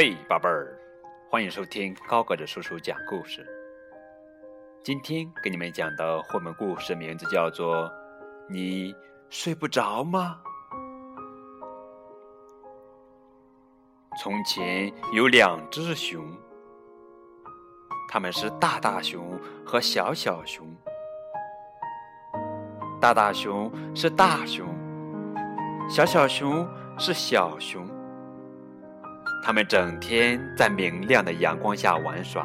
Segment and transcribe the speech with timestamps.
[0.00, 0.78] 嘿，宝贝儿，
[1.28, 3.44] 欢迎收听高个子叔叔讲故事。
[4.84, 7.86] 今天给你们讲的绘本故事名字叫做
[8.48, 8.94] 《你
[9.28, 10.40] 睡不着吗》。
[14.22, 16.24] 从前有两只熊，
[18.08, 19.36] 它们是大大熊
[19.66, 20.64] 和小小熊。
[23.00, 24.64] 大大熊是大熊，
[25.90, 26.64] 小小熊
[26.96, 27.87] 是小熊。
[29.42, 32.44] 他们整天在明亮的阳光下玩耍。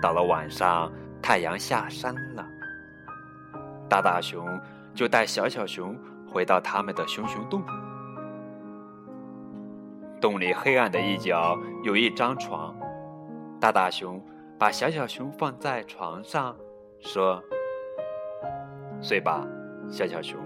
[0.00, 2.46] 到了晚上，太阳下山了，
[3.88, 4.46] 大大熊
[4.94, 7.62] 就带小小熊回到他们的熊熊洞。
[10.20, 12.76] 洞里黑暗的一角有一张床，
[13.60, 14.24] 大大熊
[14.58, 16.56] 把小小熊放在床上，
[17.00, 17.42] 说
[19.02, 19.46] ：“睡吧，
[19.90, 20.38] 小小熊。”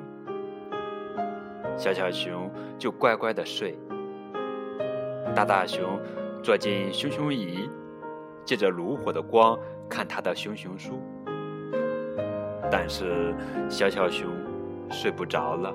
[1.77, 3.78] 小小熊就乖乖的睡。
[5.34, 5.98] 大大熊
[6.42, 7.69] 坐进熊熊椅，
[8.44, 9.58] 借着炉火的光
[9.89, 11.02] 看他的熊熊书。
[12.70, 13.34] 但是
[13.69, 14.28] 小小熊
[14.91, 15.72] 睡不着了。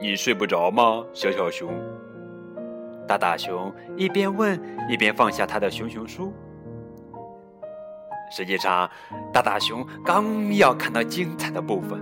[0.00, 1.72] 你睡不着吗，小小熊？
[3.06, 6.32] 大大熊一边问，一边放下他的熊熊书。
[8.30, 8.88] 实际上，
[9.32, 12.00] 大大熊刚要看到精彩的部分。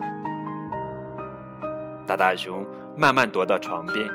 [2.06, 2.64] 大大熊
[2.96, 4.08] 慢慢踱到床边。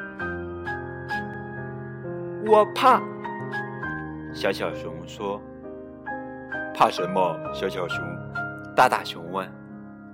[2.48, 3.02] 我怕，
[4.32, 5.42] 小小熊说
[6.78, 8.06] ：“怕什么？”小小熊，
[8.76, 9.52] 大大熊问。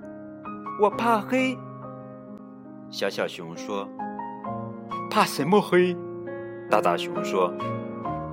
[0.81, 1.57] “我怕黑。”
[2.89, 3.85] 小小熊说。
[5.11, 5.93] “怕什么黑？”
[6.71, 7.53] 大大熊说。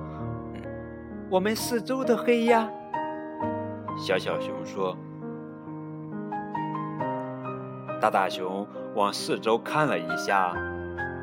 [1.29, 2.69] “我们四周的黑呀。”
[3.99, 4.95] 小小熊说。
[7.99, 10.53] 大大熊往四周看了一下。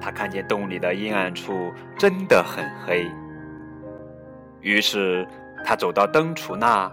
[0.00, 3.10] 他看见洞里的阴暗处真的很黑，
[4.60, 5.26] 于是
[5.64, 6.90] 他走到灯橱那，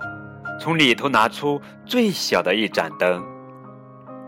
[0.59, 3.24] 从里头拿出最小的一盏灯。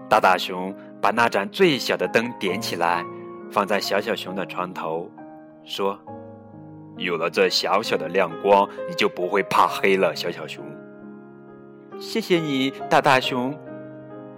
[0.08, 3.04] 大大熊把那盏最小的灯点起来，
[3.52, 5.10] 放在小小熊的床头，
[5.64, 6.00] 说
[6.98, 10.64] ：“有了这小小的亮光，你就不会怕黑了。”小小熊，
[12.00, 13.58] 谢谢你，大大熊。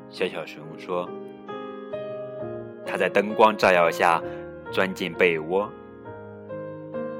[0.10, 1.10] 小小熊说。
[2.88, 4.22] 他在灯光照耀下
[4.72, 5.70] 钻进被窝。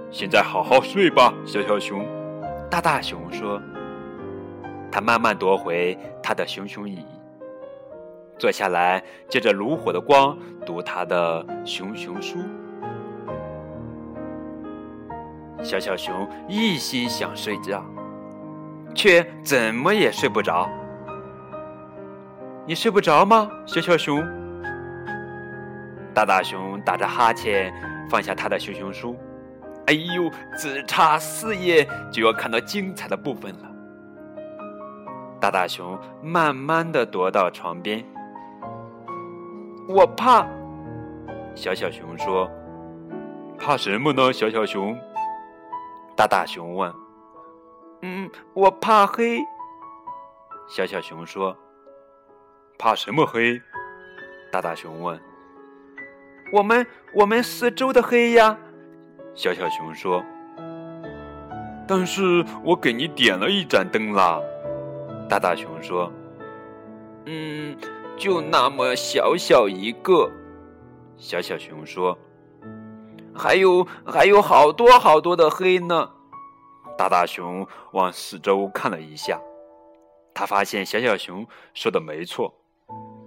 [0.10, 2.06] 现在好好睡吧，小小熊。
[2.72, 3.62] 大大熊说。
[4.90, 7.06] 他慢慢夺回他的熊熊椅，
[8.40, 10.36] 坐下来，借着炉火的光
[10.66, 12.40] 读他的熊熊书。
[15.62, 17.84] 小小熊一心想睡觉，
[18.96, 20.70] 却怎么也睡不着。
[22.66, 24.26] 你睡不着吗，小小熊？
[26.18, 27.72] 大大熊打着哈欠，
[28.10, 29.16] 放下他的熊熊书。
[29.86, 33.72] 哎呦，只差四页就要看到精彩的部分了。
[35.40, 38.04] 大大熊慢慢的踱到床边。
[39.88, 40.44] 我怕。
[41.54, 42.50] 小小熊说
[43.60, 44.98] ：“怕什么呢？”小小熊。
[46.16, 46.92] 大大熊问
[48.02, 49.40] ：“嗯，我怕黑。”
[50.68, 51.56] 小小熊说
[52.80, 53.62] ：“怕什么黑？”
[54.52, 55.27] 大大熊问。
[56.52, 58.58] 我们我们四周的黑呀，
[59.34, 60.24] 小小熊说。
[61.88, 64.42] 但是我给你点了一盏灯啦，
[65.30, 66.12] 大大熊说。
[67.26, 67.78] 嗯，
[68.18, 70.30] 就那么小小一个，
[71.18, 72.18] 小小熊说。
[73.34, 76.10] 还有还有好多好多的黑呢，
[76.98, 79.40] 大大熊往四周看了一下，
[80.34, 82.54] 他发现小小熊说的没错，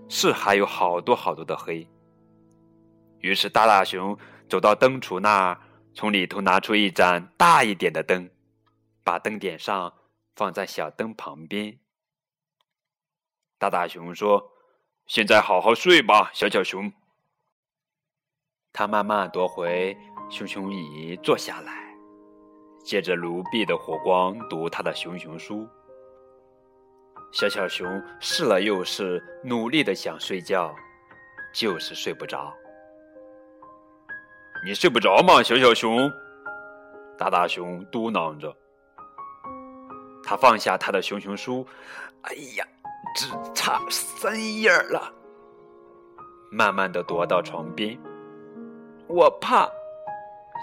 [0.08, 1.86] 是还有好多好多的黑。
[3.20, 5.60] 于是，大大熊走到灯橱那儿，
[5.94, 8.30] 从里头拿出一盏大一点的灯，
[9.04, 9.92] 把灯点上，
[10.34, 11.78] 放在小灯旁边。
[13.58, 14.52] 大大熊说
[15.06, 16.90] ：“现在好好睡吧，小小熊。”
[18.72, 19.94] 他慢慢夺回
[20.30, 21.94] 熊熊椅，坐下来，
[22.82, 25.68] 借着炉壁的火光读他的熊熊书。
[27.32, 30.74] 小小熊试了又试，努力的想睡觉，
[31.52, 32.54] 就是睡不着。
[34.62, 36.10] 你睡不着吗，小小熊？
[37.16, 38.54] 大大熊嘟囔着。
[40.22, 41.66] 他放下他的熊熊书，
[42.22, 42.64] 哎呀，
[43.16, 45.12] 只差三页了。
[46.50, 47.98] 慢慢的踱到床边。
[49.06, 49.66] 我怕，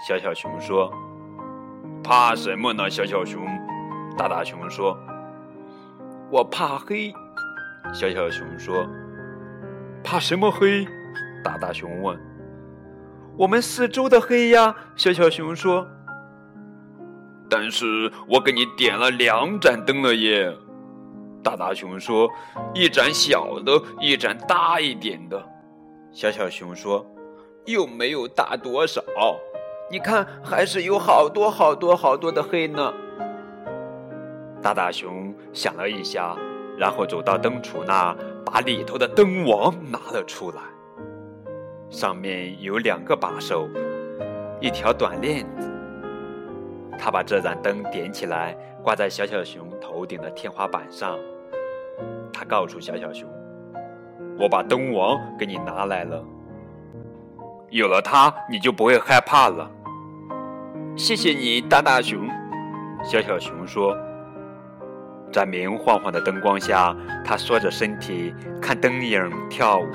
[0.06, 0.92] 小小熊说。
[2.02, 3.44] 怕什么呢，小小熊？
[4.16, 4.96] 大大熊说。
[6.30, 7.12] 我怕黑，
[7.92, 8.86] 小小熊说。
[10.04, 10.86] 怕什么黑？
[11.42, 12.16] 大大熊问。
[13.38, 14.74] 我们四周的黑呀。
[14.96, 15.86] 小小熊说。
[17.48, 20.52] 但是我给你点了两盏灯了耶。
[21.42, 22.28] 大大熊说
[22.74, 25.42] ：“一盏小的，一盏大一点的。”
[26.12, 27.06] 小小熊说
[27.64, 29.00] ：“又没有大多少，
[29.90, 32.92] 你看，还是有好多好多好多的黑呢。”
[34.60, 36.36] 大大熊想了一下，
[36.76, 38.14] 然后走到灯橱那，
[38.44, 40.60] 把里头的灯王拿了出来，
[41.90, 43.68] 上面有两个把手，
[44.60, 45.70] 一条短链子。
[46.98, 51.18] 他把这盏灯点起来，挂在小小熊头顶的天花板上。
[52.32, 53.28] 他告诉小小熊
[54.38, 56.22] ：“我把灯王给你拿来了，
[57.70, 59.70] 有了它，你就不会害怕了。”
[60.94, 62.28] 谢谢你，大大熊。
[63.02, 63.96] 小小熊说
[65.32, 66.94] ：“在明晃晃的灯光下，
[67.24, 69.86] 他缩着身体看灯影跳舞。”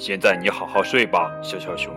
[0.00, 1.94] 现在你好好睡吧，小小熊。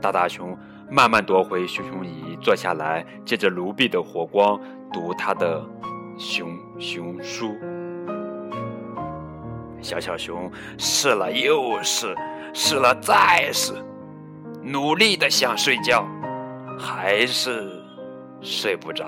[0.00, 0.58] 大大熊。
[0.90, 4.58] 慢慢夺回熊熊椅，坐下来，借着炉壁的火光
[4.90, 5.62] 读他的
[6.16, 6.48] 熊
[6.78, 7.54] 熊书。
[9.82, 12.16] 小小熊试了又试，
[12.54, 13.74] 试了再试，
[14.62, 16.08] 努力的想睡觉，
[16.78, 17.70] 还是
[18.40, 19.04] 睡不着。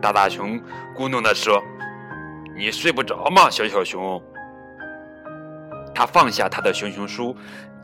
[0.00, 0.58] 大大熊
[0.96, 1.62] 咕哝的说
[2.58, 4.20] ：“你睡不着吗，小小熊？”
[5.94, 7.34] 他放下他的熊熊书。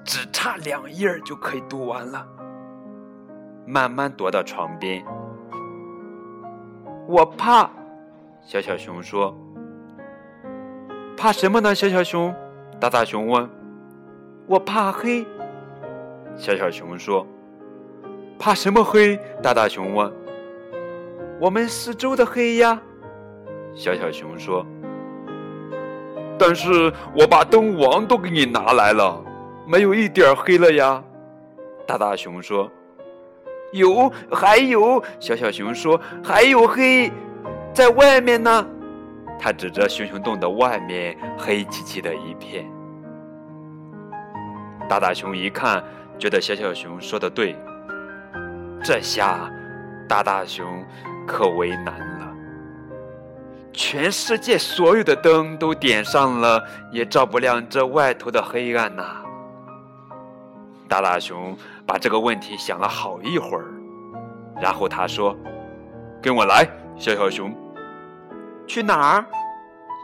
[0.04, 2.26] 只差两页就可以读完了。
[3.66, 5.04] 慢慢踱到床边。
[7.06, 7.68] 我怕，
[8.40, 9.36] 小小熊说。
[11.14, 11.74] 怕什么呢？
[11.74, 12.34] 小小熊。
[12.80, 13.46] 大大熊问。
[14.46, 15.26] 我怕黑。
[16.36, 17.26] 小小熊说。
[18.38, 19.20] 怕什么黑？
[19.42, 20.10] 大大熊问。
[21.38, 22.80] 我们四周的黑呀。
[23.74, 24.64] 小小熊说。
[26.38, 29.22] 但是我把灯王都给你拿来了。
[29.66, 31.02] 没有一点黑了呀，
[31.86, 32.70] 大大熊说
[33.72, 37.12] ：“有，还有。”小小熊说：“还有黑，
[37.74, 38.66] 在外面呢。”
[39.38, 42.64] 他指着熊熊洞的外面，黑漆漆的一片。
[44.88, 45.84] 大大熊一看，
[46.18, 47.54] 觉得小小熊说的对。
[48.82, 49.50] 这下，
[50.08, 50.66] 大大熊
[51.26, 52.27] 可为难了。
[53.78, 56.60] 全世界所有的灯都点上了，
[56.90, 59.22] 也照不亮这外头的黑暗呐。
[60.88, 63.66] 大大熊把这个问题想了好一会儿，
[64.60, 65.36] 然后他说
[66.20, 67.54] ：“跟我来，小小熊。
[68.66, 69.24] ”“去哪儿？”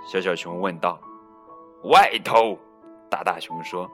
[0.06, 1.00] 小小熊问道。
[1.90, 2.56] “外头。”
[3.10, 3.90] 大大熊说。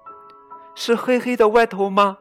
[0.76, 2.18] “是黑黑的外头吗？”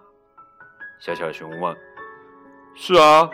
[1.01, 1.75] 小小熊问。
[2.73, 3.29] “是啊。”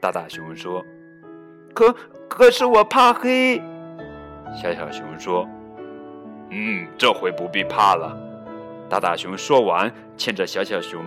[0.00, 0.82] 大大熊说。
[1.74, 1.94] “可
[2.28, 3.60] 可是我怕黑。”
[4.60, 5.46] 小小熊说。
[6.50, 8.16] “嗯，这回不必怕了。”
[8.88, 11.04] 大大熊说完，牵着小小熊，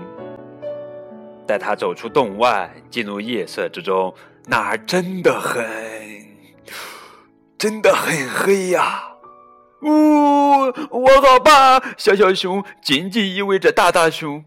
[1.48, 4.14] 带他走出洞外，进入夜色之中。
[4.46, 5.66] 那儿真的很，
[7.58, 9.04] 真的很黑呀！
[9.82, 9.90] 呜，
[10.90, 11.82] 我好怕！
[11.98, 14.44] 小小熊紧紧依偎着大大熊。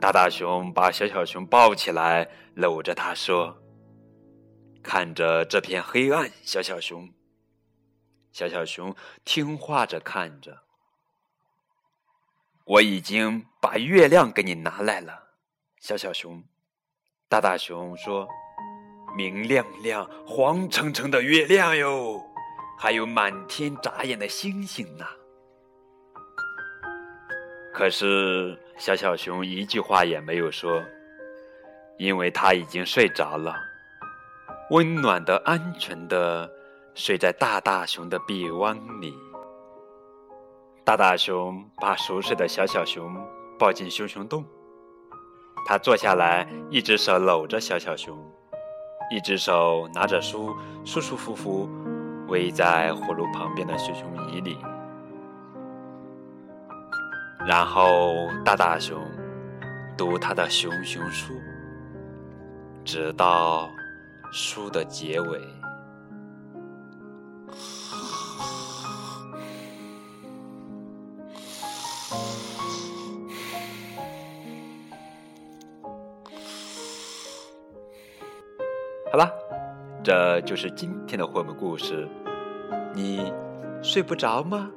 [0.00, 3.56] 大大熊把小小熊抱起来，搂着他说
[4.82, 7.08] ：“看着这片黑暗，小小熊。”
[8.32, 10.62] 小小熊听话着看着。
[12.64, 15.30] 我已经把月亮给你拿来了，
[15.80, 16.42] 小小熊。
[17.28, 18.26] 大大熊说
[19.16, 22.22] ：“明亮亮、黄澄澄的月亮哟，
[22.78, 25.04] 还有满天眨眼的星星呢。”
[27.74, 30.82] 可是小小熊一句话也没有说，
[31.98, 33.56] 因为他已经睡着了，
[34.72, 36.50] 温暖的、安全的
[36.94, 39.14] 睡在大大熊的臂弯里。
[40.82, 43.14] 大大熊把熟睡的小小熊
[43.58, 44.42] 抱进熊熊洞，
[45.66, 48.16] 他坐下来，一只手搂着小小熊，
[49.10, 51.68] 一只手拿着书，舒舒服服
[52.28, 54.56] 偎在火炉旁边的熊熊椅里。
[57.46, 58.98] 然后大大熊
[59.98, 61.34] 读他的熊熊书，
[62.86, 63.68] 直到
[64.32, 65.40] 书的结尾。
[79.10, 79.30] 好了，
[80.02, 82.08] 这就是今天的绘本故事。
[82.94, 83.30] 你
[83.82, 84.70] 睡不着吗？